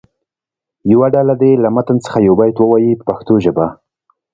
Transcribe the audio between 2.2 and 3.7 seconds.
یو بیت ووایي په پښتو ژبه.